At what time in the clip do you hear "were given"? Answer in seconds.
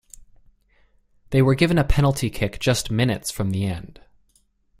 1.43-1.77